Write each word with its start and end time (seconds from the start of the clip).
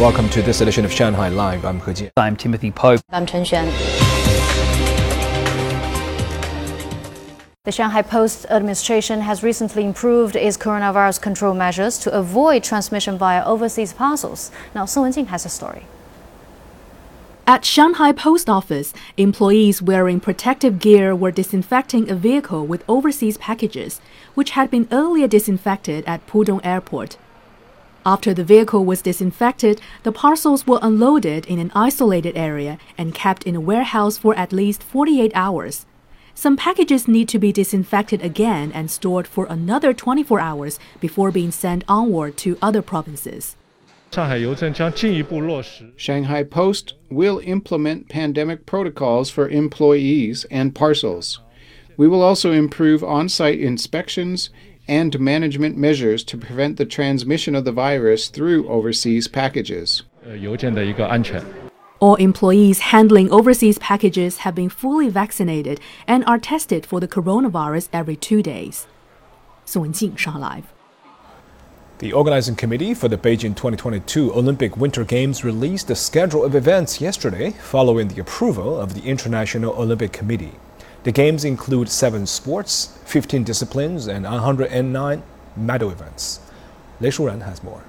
welcome 0.00 0.30
to 0.30 0.40
this 0.40 0.62
edition 0.62 0.86
of 0.86 0.90
Shanghai 0.90 1.28
Live. 1.28 1.62
I'm 1.66 1.78
He 1.78 1.90
Jian. 1.92 2.10
I'm 2.16 2.34
Timothy 2.34 2.70
Pope. 2.70 3.02
I'm 3.10 3.26
Chen 3.26 3.44
Xuan. 3.44 3.66
The 7.64 7.72
Shanghai 7.72 8.00
Post 8.00 8.46
administration 8.48 9.20
has 9.20 9.42
recently 9.42 9.84
improved 9.84 10.36
its 10.36 10.56
coronavirus 10.56 11.20
control 11.20 11.52
measures 11.52 11.98
to 11.98 12.10
avoid 12.14 12.64
transmission 12.64 13.18
via 13.18 13.44
overseas 13.44 13.92
parcels. 13.92 14.50
Now, 14.74 14.86
Song 14.86 15.04
Wenjing 15.04 15.26
has 15.26 15.44
a 15.44 15.50
story. 15.50 15.84
At 17.46 17.66
Shanghai 17.66 18.12
Post 18.12 18.48
Office, 18.48 18.94
employees 19.18 19.82
wearing 19.82 20.18
protective 20.18 20.78
gear 20.78 21.14
were 21.14 21.30
disinfecting 21.30 22.08
a 22.10 22.14
vehicle 22.14 22.66
with 22.66 22.84
overseas 22.88 23.36
packages, 23.36 24.00
which 24.32 24.52
had 24.52 24.70
been 24.70 24.88
earlier 24.90 25.28
disinfected 25.28 26.04
at 26.06 26.26
Pudong 26.26 26.64
Airport. 26.64 27.18
After 28.10 28.34
the 28.34 28.42
vehicle 28.42 28.84
was 28.84 29.02
disinfected, 29.02 29.80
the 30.02 30.10
parcels 30.10 30.66
were 30.66 30.80
unloaded 30.82 31.46
in 31.46 31.60
an 31.60 31.70
isolated 31.76 32.36
area 32.36 32.76
and 32.98 33.14
kept 33.14 33.44
in 33.44 33.54
a 33.54 33.60
warehouse 33.60 34.18
for 34.18 34.36
at 34.36 34.52
least 34.52 34.82
48 34.82 35.30
hours. 35.32 35.86
Some 36.34 36.56
packages 36.56 37.06
need 37.06 37.28
to 37.28 37.38
be 37.38 37.52
disinfected 37.52 38.20
again 38.20 38.72
and 38.72 38.90
stored 38.90 39.28
for 39.28 39.46
another 39.48 39.94
24 39.94 40.40
hours 40.40 40.80
before 40.98 41.30
being 41.30 41.52
sent 41.52 41.84
onward 41.86 42.36
to 42.38 42.58
other 42.60 42.82
provinces. 42.82 43.54
Shanghai 45.94 46.42
Post 46.42 46.94
will 47.10 47.38
implement 47.44 48.08
pandemic 48.08 48.66
protocols 48.66 49.30
for 49.30 49.48
employees 49.48 50.44
and 50.50 50.74
parcels. 50.74 51.38
We 51.96 52.08
will 52.08 52.22
also 52.22 52.50
improve 52.50 53.04
on 53.04 53.28
site 53.28 53.60
inspections 53.60 54.50
and 54.90 55.20
management 55.20 55.76
measures 55.76 56.24
to 56.24 56.36
prevent 56.36 56.76
the 56.76 56.84
transmission 56.84 57.54
of 57.54 57.64
the 57.64 57.70
virus 57.70 58.28
through 58.28 58.68
overseas 58.68 59.28
packages. 59.28 60.02
All 62.00 62.16
employees 62.16 62.78
handling 62.80 63.30
overseas 63.30 63.78
packages 63.78 64.38
have 64.38 64.56
been 64.56 64.68
fully 64.68 65.08
vaccinated 65.08 65.78
and 66.08 66.24
are 66.24 66.38
tested 66.38 66.84
for 66.84 66.98
the 66.98 67.06
coronavirus 67.06 67.88
every 67.92 68.16
two 68.16 68.42
days. 68.42 68.88
Song 69.64 69.92
Wenjing, 69.92 70.18
Shanghai 70.18 70.40
Live. 70.40 70.72
The 71.98 72.12
organizing 72.12 72.56
committee 72.56 72.94
for 72.94 73.06
the 73.08 73.18
Beijing 73.18 73.54
2022 73.54 74.32
Olympic 74.32 74.76
Winter 74.76 75.04
Games 75.04 75.44
released 75.44 75.88
a 75.90 75.94
schedule 75.94 76.44
of 76.44 76.56
events 76.56 77.00
yesterday 77.00 77.50
following 77.50 78.08
the 78.08 78.20
approval 78.20 78.80
of 78.80 78.94
the 78.94 79.02
International 79.02 79.74
Olympic 79.74 80.10
Committee. 80.10 80.54
The 81.02 81.12
games 81.12 81.44
include 81.46 81.88
seven 81.88 82.26
sports, 82.26 82.98
15 83.06 83.42
disciplines, 83.42 84.06
and 84.06 84.24
109 84.24 85.22
medal 85.56 85.90
events. 85.90 86.40
Lei 87.00 87.08
Shuren 87.08 87.42
has 87.42 87.62
more. 87.62 87.82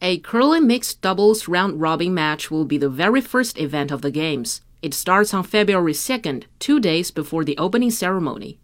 A 0.00 0.18
curling 0.20 0.66
mixed 0.66 1.02
doubles 1.02 1.46
round 1.46 1.80
robin 1.80 2.14
match 2.14 2.50
will 2.50 2.64
be 2.64 2.78
the 2.78 2.88
very 2.88 3.20
first 3.20 3.58
event 3.58 3.90
of 3.90 4.00
the 4.00 4.10
Games. 4.10 4.62
It 4.80 4.94
starts 4.94 5.34
on 5.34 5.42
February 5.42 5.92
2nd, 5.92 6.44
two 6.58 6.80
days 6.80 7.10
before 7.10 7.44
the 7.44 7.58
opening 7.58 7.90
ceremony. 7.90 8.58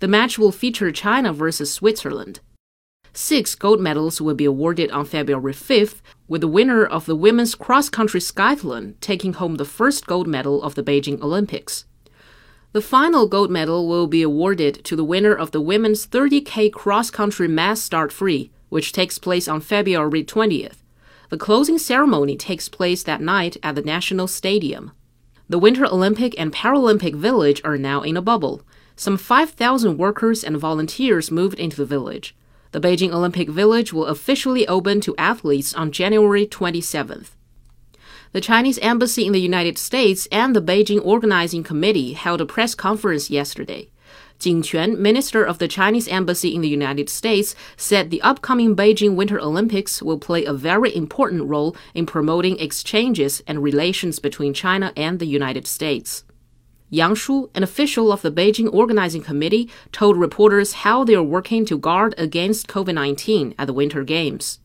The 0.00 0.08
match 0.08 0.38
will 0.38 0.52
feature 0.52 0.92
China 0.92 1.32
versus 1.32 1.72
Switzerland. 1.72 2.40
Six 3.14 3.54
gold 3.54 3.80
medals 3.80 4.20
will 4.20 4.34
be 4.34 4.44
awarded 4.44 4.90
on 4.90 5.06
February 5.06 5.54
5th, 5.54 6.02
with 6.26 6.42
the 6.42 6.48
winner 6.48 6.84
of 6.84 7.06
the 7.06 7.16
women's 7.16 7.54
cross 7.54 7.88
country 7.88 8.20
skiathlon 8.20 8.94
taking 9.00 9.32
home 9.32 9.54
the 9.54 9.64
first 9.64 10.06
gold 10.06 10.26
medal 10.26 10.62
of 10.62 10.74
the 10.74 10.82
Beijing 10.82 11.20
Olympics. 11.22 11.84
The 12.72 12.82
final 12.82 13.26
gold 13.26 13.50
medal 13.50 13.88
will 13.88 14.06
be 14.06 14.20
awarded 14.20 14.84
to 14.84 14.94
the 14.94 15.04
winner 15.04 15.32
of 15.32 15.52
the 15.52 15.60
women's 15.60 16.06
30K 16.06 16.70
cross 16.70 17.10
country 17.10 17.48
mass 17.48 17.80
start 17.80 18.12
free, 18.12 18.50
which 18.68 18.92
takes 18.92 19.18
place 19.18 19.48
on 19.48 19.62
February 19.62 20.22
20th. 20.22 20.82
The 21.30 21.38
closing 21.38 21.78
ceremony 21.78 22.36
takes 22.36 22.68
place 22.68 23.02
that 23.04 23.22
night 23.22 23.56
at 23.62 23.74
the 23.74 23.80
National 23.80 24.26
Stadium. 24.26 24.92
The 25.48 25.58
Winter 25.58 25.86
Olympic 25.86 26.38
and 26.38 26.52
Paralympic 26.52 27.14
Village 27.14 27.62
are 27.64 27.78
now 27.78 28.02
in 28.02 28.18
a 28.18 28.22
bubble. 28.22 28.60
Some 28.96 29.16
5,000 29.16 29.96
workers 29.96 30.44
and 30.44 30.58
volunteers 30.58 31.30
moved 31.30 31.58
into 31.58 31.78
the 31.78 31.86
village. 31.86 32.36
The 32.72 32.80
Beijing 32.80 33.12
Olympic 33.12 33.48
Village 33.48 33.94
will 33.94 34.04
officially 34.04 34.68
open 34.68 35.00
to 35.00 35.16
athletes 35.16 35.72
on 35.72 35.90
January 35.90 36.46
27th. 36.46 37.30
The 38.32 38.42
Chinese 38.42 38.78
Embassy 38.80 39.26
in 39.26 39.32
the 39.32 39.40
United 39.40 39.78
States 39.78 40.28
and 40.30 40.54
the 40.54 40.60
Beijing 40.60 41.00
Organizing 41.02 41.62
Committee 41.62 42.12
held 42.12 42.42
a 42.42 42.46
press 42.46 42.74
conference 42.74 43.30
yesterday. 43.30 43.88
Jing 44.38 44.62
Quan, 44.62 45.00
minister 45.00 45.42
of 45.42 45.58
the 45.58 45.66
Chinese 45.66 46.06
Embassy 46.06 46.54
in 46.54 46.60
the 46.60 46.68
United 46.68 47.08
States, 47.08 47.54
said 47.78 48.10
the 48.10 48.20
upcoming 48.20 48.76
Beijing 48.76 49.16
Winter 49.16 49.40
Olympics 49.40 50.02
will 50.02 50.18
play 50.18 50.44
a 50.44 50.52
very 50.52 50.94
important 50.94 51.44
role 51.44 51.74
in 51.94 52.04
promoting 52.04 52.60
exchanges 52.60 53.42
and 53.46 53.62
relations 53.62 54.18
between 54.18 54.52
China 54.52 54.92
and 54.94 55.20
the 55.20 55.26
United 55.26 55.66
States. 55.66 56.24
Yang 56.90 57.14
Shu, 57.14 57.50
an 57.54 57.62
official 57.62 58.12
of 58.12 58.20
the 58.20 58.30
Beijing 58.30 58.72
Organizing 58.72 59.22
Committee, 59.22 59.70
told 59.90 60.18
reporters 60.18 60.84
how 60.84 61.02
they 61.02 61.14
are 61.14 61.22
working 61.22 61.64
to 61.64 61.78
guard 61.78 62.14
against 62.18 62.68
COVID 62.68 62.94
19 62.94 63.54
at 63.58 63.66
the 63.66 63.72
Winter 63.72 64.04
Games. 64.04 64.58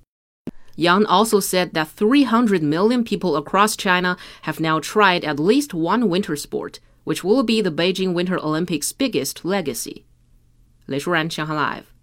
Yang 0.75 1.05
also 1.05 1.39
said 1.39 1.73
that 1.73 1.89
300 1.89 2.63
million 2.63 3.03
people 3.03 3.35
across 3.35 3.75
China 3.75 4.17
have 4.43 4.59
now 4.59 4.79
tried 4.79 5.23
at 5.23 5.39
least 5.39 5.73
one 5.73 6.09
winter 6.09 6.35
sport, 6.35 6.79
which 7.03 7.23
will 7.23 7.43
be 7.43 7.61
the 7.61 7.71
Beijing 7.71 8.13
Winter 8.13 8.37
Olympics' 8.39 8.91
biggest 8.91 9.45
legacy. 9.45 10.03
Lei 10.87 10.99
Shuran, 10.99 11.31
Shanghai 11.31 11.53
Live. 11.53 11.93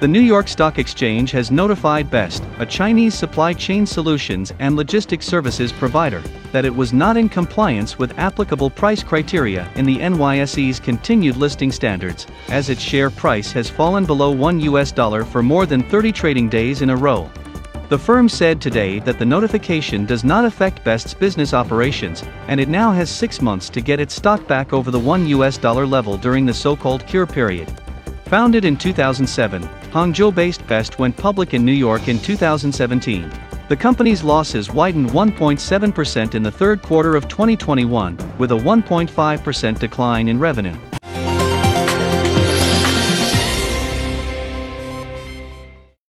The 0.00 0.08
New 0.08 0.20
York 0.20 0.48
Stock 0.48 0.78
Exchange 0.78 1.30
has 1.30 1.52
notified 1.52 2.10
BEST, 2.10 2.42
a 2.58 2.66
Chinese 2.66 3.14
supply 3.14 3.52
chain 3.52 3.86
solutions 3.86 4.52
and 4.58 4.74
logistics 4.74 5.24
services 5.24 5.70
provider, 5.70 6.20
that 6.50 6.64
it 6.64 6.74
was 6.74 6.92
not 6.92 7.16
in 7.16 7.28
compliance 7.28 7.96
with 7.96 8.18
applicable 8.18 8.70
price 8.70 9.04
criteria 9.04 9.70
in 9.76 9.86
the 9.86 9.98
NYSE's 9.98 10.80
continued 10.80 11.36
listing 11.36 11.70
standards, 11.70 12.26
as 12.48 12.70
its 12.70 12.80
share 12.80 13.08
price 13.08 13.52
has 13.52 13.70
fallen 13.70 14.04
below 14.04 14.32
1 14.32 14.60
US 14.60 14.90
dollar 14.90 15.24
for 15.24 15.44
more 15.44 15.64
than 15.64 15.82
30 15.84 16.10
trading 16.10 16.48
days 16.48 16.82
in 16.82 16.90
a 16.90 16.96
row. 16.96 17.30
The 17.94 17.98
firm 17.98 18.28
said 18.28 18.60
today 18.60 18.98
that 18.98 19.20
the 19.20 19.24
notification 19.24 20.04
does 20.04 20.24
not 20.24 20.44
affect 20.44 20.82
BEST's 20.82 21.14
business 21.14 21.54
operations, 21.54 22.24
and 22.48 22.58
it 22.58 22.68
now 22.68 22.90
has 22.90 23.08
six 23.08 23.40
months 23.40 23.68
to 23.68 23.80
get 23.80 24.00
its 24.00 24.16
stock 24.16 24.48
back 24.48 24.72
over 24.72 24.90
the 24.90 24.98
1 24.98 25.28
US 25.28 25.56
dollar 25.56 25.86
level 25.86 26.16
during 26.16 26.44
the 26.44 26.52
so-called 26.52 27.06
cure 27.06 27.24
period. 27.24 27.72
Founded 28.24 28.64
in 28.64 28.76
2007, 28.76 29.62
Hangzhou-based 29.92 30.66
BEST 30.66 30.98
went 30.98 31.16
public 31.16 31.54
in 31.54 31.64
New 31.64 31.70
York 31.70 32.08
in 32.08 32.18
2017. 32.18 33.30
The 33.68 33.76
company's 33.76 34.24
losses 34.24 34.72
widened 34.72 35.10
1.7% 35.10 36.34
in 36.34 36.42
the 36.42 36.50
third 36.50 36.82
quarter 36.82 37.14
of 37.14 37.28
2021, 37.28 38.18
with 38.38 38.50
a 38.50 38.56
1.5% 38.56 39.78
decline 39.78 40.26
in 40.26 40.40
revenue. 40.40 40.76